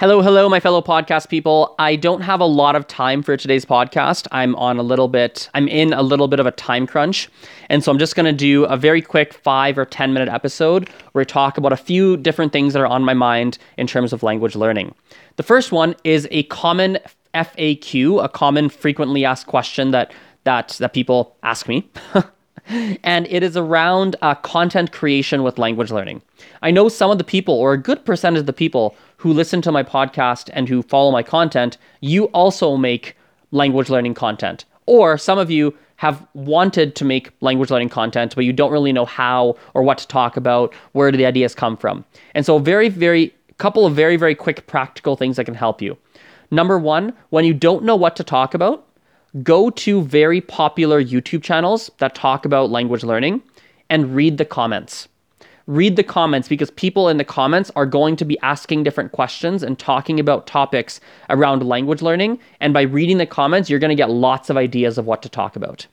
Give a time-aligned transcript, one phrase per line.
[0.00, 1.74] Hello, hello, my fellow podcast people.
[1.78, 4.26] I don't have a lot of time for today's podcast.
[4.32, 7.28] I'm on a little bit, I'm in a little bit of a time crunch.
[7.68, 10.88] And so I'm just going to do a very quick five or 10 minute episode
[11.12, 14.14] where we talk about a few different things that are on my mind in terms
[14.14, 14.94] of language learning.
[15.36, 16.98] The first one is a common
[17.34, 20.14] FAQ, a common frequently asked question that,
[20.44, 21.86] that, that people ask me.
[23.02, 26.22] and it is around uh, content creation with language learning.
[26.62, 29.60] I know some of the people, or a good percentage of the people who listen
[29.62, 33.16] to my podcast and who follow my content, you also make
[33.50, 34.64] language learning content.
[34.86, 38.92] Or some of you have wanted to make language learning content, but you don't really
[38.92, 42.04] know how or what to talk about, where do the ideas come from.
[42.34, 45.98] And so, very, very, couple of very, very quick practical things that can help you.
[46.50, 48.86] Number one, when you don't know what to talk about,
[49.42, 53.42] go to very popular YouTube channels that talk about language learning
[53.88, 55.08] and read the comments.
[55.66, 59.62] Read the comments because people in the comments are going to be asking different questions
[59.62, 62.40] and talking about topics around language learning.
[62.58, 65.28] And by reading the comments, you're going to get lots of ideas of what to
[65.28, 65.86] talk about.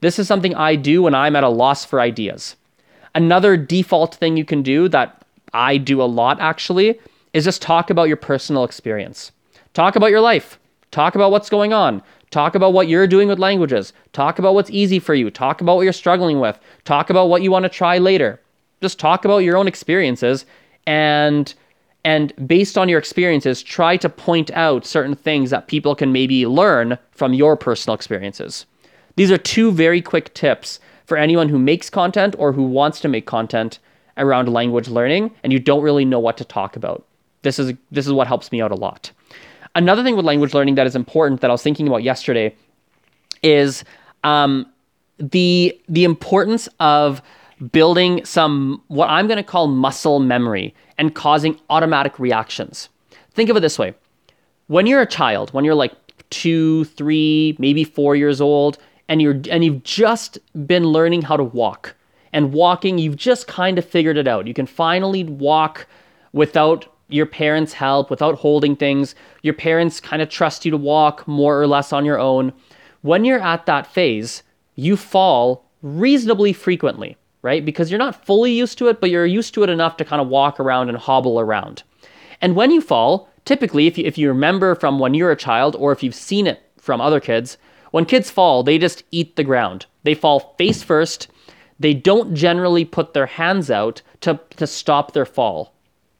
[0.00, 2.56] This is something I do when I'm at a loss for ideas.
[3.14, 6.98] Another default thing you can do that I do a lot actually
[7.32, 9.32] is just talk about your personal experience.
[9.74, 10.58] Talk about your life.
[10.90, 12.02] Talk about what's going on.
[12.30, 13.92] Talk about what you're doing with languages.
[14.12, 15.30] Talk about what's easy for you.
[15.30, 16.58] Talk about what you're struggling with.
[16.84, 18.40] Talk about what you want to try later.
[18.80, 20.44] Just talk about your own experiences
[20.86, 21.54] and
[22.04, 26.46] and based on your experiences try to point out certain things that people can maybe
[26.46, 28.66] learn from your personal experiences.
[29.16, 33.08] These are two very quick tips for anyone who makes content or who wants to
[33.08, 33.80] make content
[34.16, 37.04] around language learning and you don't really know what to talk about.
[37.42, 39.10] This is this is what helps me out a lot.
[39.74, 42.54] Another thing with language learning that is important that I was thinking about yesterday
[43.42, 43.84] is
[44.24, 44.66] um,
[45.18, 47.22] the the importance of
[47.72, 52.88] building some what I'm going to call muscle memory and causing automatic reactions.
[53.32, 53.94] Think of it this way:
[54.66, 55.92] when you're a child, when you're like
[56.30, 61.44] two, three, maybe four years old, and you're and you've just been learning how to
[61.44, 61.94] walk
[62.32, 64.46] and walking, you've just kind of figured it out.
[64.46, 65.86] You can finally walk
[66.32, 69.14] without your parents' help, without holding things.
[69.42, 72.52] Your parents kind of trust you to walk more or less on your own.
[73.02, 74.42] When you're at that phase,
[74.74, 77.64] you fall reasonably frequently, right?
[77.64, 80.20] Because you're not fully used to it, but you're used to it enough to kind
[80.20, 81.82] of walk around and hobble around.
[82.40, 85.74] And when you fall, typically, if you, if you remember from when you're a child
[85.76, 87.56] or if you've seen it from other kids,
[87.90, 89.86] when kids fall, they just eat the ground.
[90.02, 91.28] They fall face first.
[91.80, 95.74] They don't generally put their hands out to, to stop their fall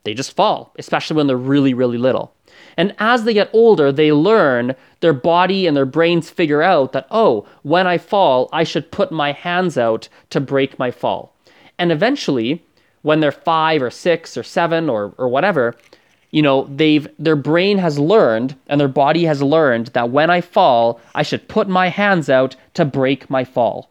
[0.08, 2.32] they just fall, especially when they're really, really little.
[2.78, 7.06] And as they get older, they learn, their body and their brains figure out that,
[7.10, 11.34] oh, when I fall, I should put my hands out to break my fall.
[11.78, 12.64] And eventually,
[13.02, 15.76] when they're five or six or seven or, or whatever,
[16.30, 20.40] you know, they've their brain has learned and their body has learned that when I
[20.40, 23.90] fall, I should put my hands out to break my fall.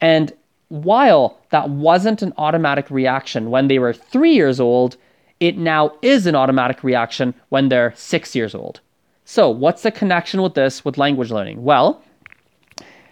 [0.00, 0.32] And
[0.68, 4.96] while that wasn't an automatic reaction when they were three years old,
[5.40, 8.80] it now is an automatic reaction when they're six years old.
[9.24, 11.62] So, what's the connection with this with language learning?
[11.62, 12.02] Well,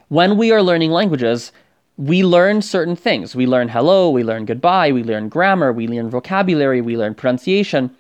[0.09, 1.53] when we are learning languages,
[1.97, 3.35] we learn certain things.
[3.35, 7.95] We learn hello, we learn goodbye, we learn grammar, we learn vocabulary, we learn pronunciation.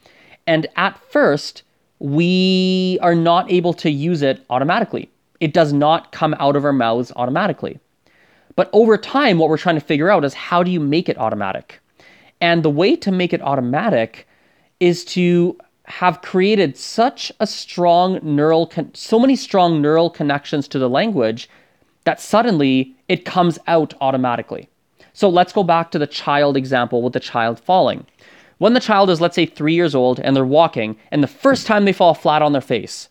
[0.47, 1.63] And at first,
[1.99, 5.11] we are not able to use it automatically.
[5.41, 7.79] It does not come out of our mouths automatically.
[8.55, 11.19] But over time, what we're trying to figure out is how do you make it
[11.19, 11.81] automatic?
[12.41, 14.27] And the way to make it automatic
[14.81, 20.79] is to have created such a strong neural, con- so many strong neural connections to
[20.79, 21.49] the language
[22.05, 24.69] that suddenly it comes out automatically.
[25.13, 28.05] So let's go back to the child example with the child falling.
[28.59, 31.67] When the child is, let's say, three years old and they're walking, and the first
[31.67, 33.09] time they fall flat on their face,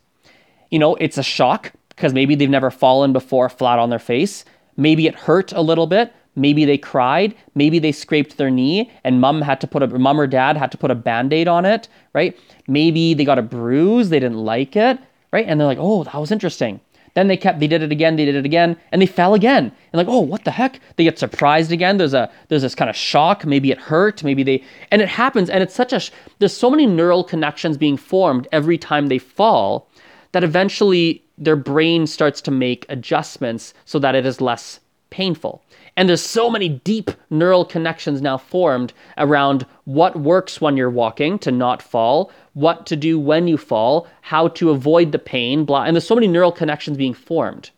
[0.70, 4.44] you know, it's a shock because maybe they've never fallen before flat on their face.
[4.76, 7.34] Maybe it hurt a little bit, Maybe they cried.
[7.54, 10.70] Maybe they scraped their knee and mom had to put a mom or dad had
[10.72, 12.38] to put a band-aid on it, right?
[12.68, 14.98] Maybe they got a bruise, they didn't like it,
[15.32, 15.46] right?
[15.48, 16.80] And they're like, "Oh, that was interesting."
[17.14, 19.72] Then they kept they did it again, they did it again, and they fell again.
[19.90, 21.96] And like, "Oh, what the heck?" They get surprised again.
[21.96, 25.48] There's a there's this kind of shock, maybe it hurt, maybe they and it happens
[25.48, 26.02] and it's such a
[26.38, 29.88] there's so many neural connections being formed every time they fall
[30.32, 34.80] that eventually their brain starts to make adjustments so that it is less
[35.10, 35.62] painful.
[35.96, 41.38] And there's so many deep neural connections now formed around what works when you're walking
[41.38, 45.84] to not fall, what to do when you fall, how to avoid the pain, blah.
[45.84, 47.70] And there's so many neural connections being formed.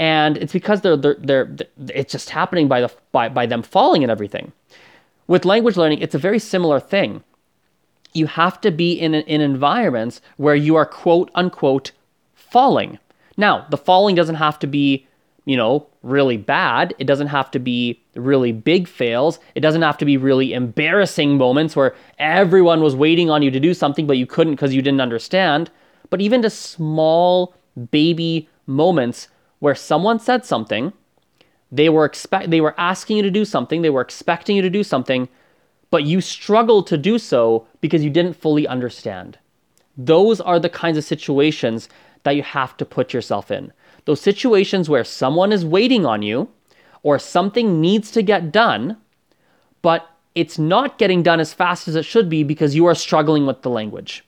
[0.00, 1.56] And it's because they're, they're, they're,
[1.88, 4.52] it's just happening by, the, by, by them falling and everything.
[5.26, 7.22] With language learning, it's a very similar thing.
[8.14, 11.92] you have to be in, in environments where you are quote unquote
[12.34, 12.98] falling.
[13.36, 15.06] Now, the falling doesn't have to be,
[15.44, 16.94] you know, really bad.
[16.98, 19.38] It doesn't have to be really big fails.
[19.54, 23.60] It doesn't have to be really embarrassing moments where everyone was waiting on you to
[23.60, 25.70] do something, but you couldn't because you didn't understand.
[26.10, 27.54] But even to small
[27.90, 29.28] baby moments
[29.60, 30.92] where someone said something,
[31.70, 34.70] they were expect they were asking you to do something, they were expecting you to
[34.70, 35.28] do something,
[35.90, 39.38] but you struggled to do so because you didn't fully understand.
[39.96, 41.88] Those are the kinds of situations
[42.22, 43.72] that you have to put yourself in.
[44.08, 46.48] Those situations where someone is waiting on you
[47.02, 48.96] or something needs to get done,
[49.82, 53.44] but it's not getting done as fast as it should be because you are struggling
[53.44, 54.24] with the language.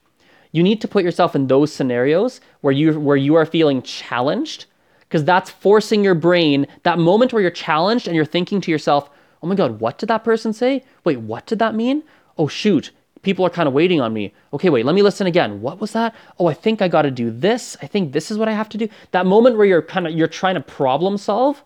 [0.51, 4.67] You need to put yourself in those scenarios where you where you are feeling challenged
[4.99, 9.09] because that's forcing your brain that moment where you're challenged and you're thinking to yourself,
[9.41, 10.83] oh my God, what did that person say?
[11.03, 12.03] Wait, what did that mean?
[12.37, 14.33] Oh, shoot, people are kind of waiting on me.
[14.53, 15.61] Okay, wait, let me listen again.
[15.61, 16.15] What was that?
[16.39, 17.77] Oh, I think I got to do this.
[17.81, 18.87] I think this is what I have to do.
[19.11, 21.63] That moment where you're kind of you're trying to problem solve,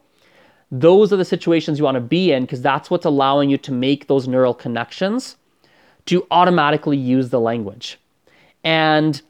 [0.71, 3.71] those are the situations you want to be in because that's what's allowing you to
[3.71, 5.37] make those neural connections
[6.07, 7.99] to automatically use the language.
[8.63, 9.21] And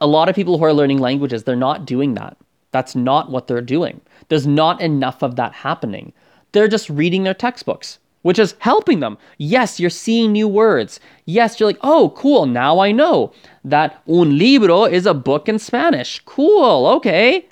[0.00, 2.36] a lot of people who are learning languages, they're not doing that.
[2.70, 4.00] That's not what they're doing.
[4.28, 6.12] There's not enough of that happening.
[6.52, 9.18] They're just reading their textbooks, which is helping them.
[9.38, 11.00] Yes, you're seeing new words.
[11.24, 13.32] Yes, you're like, oh, cool, now I know
[13.64, 16.20] that un libro is a book in Spanish.
[16.24, 17.46] Cool, okay.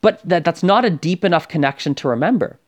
[0.00, 2.58] But that, that's not a deep enough connection to remember.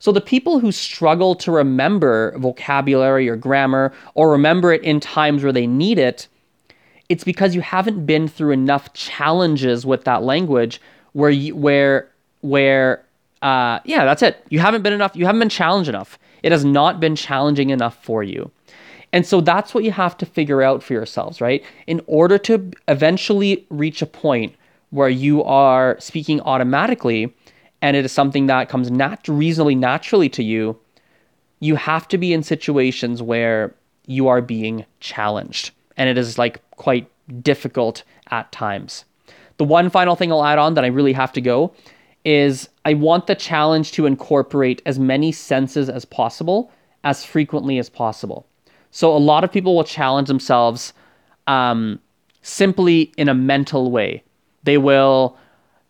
[0.00, 5.42] So the people who struggle to remember vocabulary or grammar or remember it in times
[5.42, 6.26] where they need it,
[7.08, 10.80] it's because you haven't been through enough challenges with that language
[11.12, 12.08] where you, where
[12.40, 13.04] where
[13.42, 14.44] uh, yeah, that's it.
[14.48, 15.14] You haven't been enough.
[15.14, 16.18] You haven't been challenged enough.
[16.42, 18.50] It has not been challenging enough for you.
[19.12, 21.64] And so that's what you have to figure out for yourselves, right?
[21.86, 24.54] In order to eventually reach a point
[24.90, 27.34] where you are speaking automatically
[27.82, 30.78] and it is something that comes nat- reasonably naturally to you,
[31.60, 33.74] you have to be in situations where
[34.06, 35.70] you are being challenged.
[35.96, 37.10] And it is like quite
[37.42, 39.04] difficult at times.
[39.56, 41.72] The one final thing I'll add on that I really have to go
[42.24, 46.70] is I want the challenge to incorporate as many senses as possible
[47.04, 48.46] as frequently as possible.
[48.90, 50.92] So a lot of people will challenge themselves
[51.46, 52.00] um,
[52.42, 54.22] simply in a mental way.
[54.64, 55.36] They will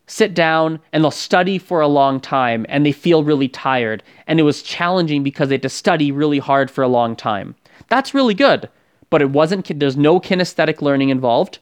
[0.07, 4.03] sit down and they'll study for a long time and they feel really tired.
[4.27, 7.55] And it was challenging because they had to study really hard for a long time.
[7.89, 8.69] That's really good,
[9.09, 11.59] but it wasn't, there's no kinesthetic learning involved.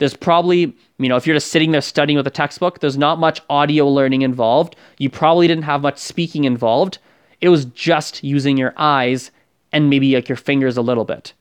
[0.00, 3.18] There's probably, you know, if you're just sitting there studying with a textbook, there's not
[3.18, 4.74] much audio learning involved.
[4.96, 6.96] You probably didn't have much speaking involved.
[7.42, 9.30] It was just using your eyes
[9.72, 11.34] and maybe like your fingers a little bit.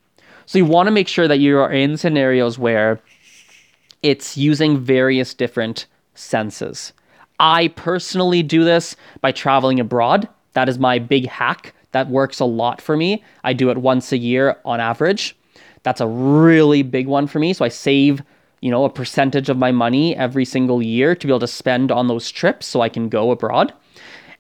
[0.46, 3.00] So you want to make sure that you are in scenarios where
[4.04, 6.92] it's using various different senses.
[7.40, 10.28] I personally do this by traveling abroad.
[10.52, 11.74] That is my big hack.
[11.94, 13.24] That works a lot for me.
[13.46, 15.38] I do it once a year on average.
[15.84, 17.54] That's a really big one for me.
[17.54, 18.22] So I save
[18.62, 21.92] you know, a percentage of my money every single year to be able to spend
[21.92, 23.74] on those trips so I can go abroad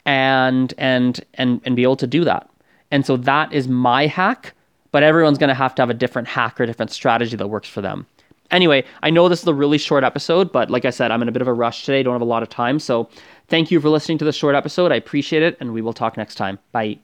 [0.05, 2.49] and and and and be able to do that.
[2.91, 4.53] And so that is my hack,
[4.91, 7.47] but everyone's going to have to have a different hack or a different strategy that
[7.47, 8.05] works for them.
[8.51, 11.29] Anyway, I know this is a really short episode, but like I said, I'm in
[11.29, 12.79] a bit of a rush today, don't have a lot of time.
[12.79, 13.07] So,
[13.47, 14.91] thank you for listening to this short episode.
[14.91, 16.57] I appreciate it, and we will talk next time.
[16.71, 16.99] Bye.